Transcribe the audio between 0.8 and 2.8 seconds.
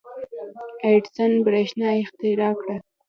•اډېسن برېښنا اختراع کړه.